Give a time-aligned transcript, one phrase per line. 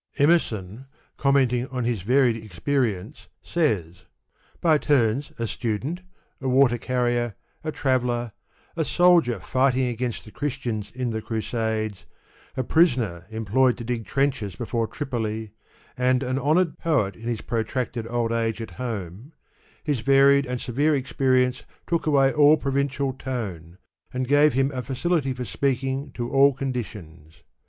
[0.17, 4.01] Emerson, comment ing on hb varied experience, sa3rs:^
[4.59, 6.01] By turns, a student,
[6.41, 8.31] a water carrier, a traveller,
[8.75, 12.07] a soldier fighting against the Chris tians in the Crusades,
[12.57, 15.51] a prisoner employed to dig trenches before Tripoli,
[15.95, 19.33] and an honored poet in his protracted old age at home,—
[19.83, 23.77] his varied and severe experience took away all provincial tone,
[24.11, 27.43] and gave him a facility of speaking to all conditions.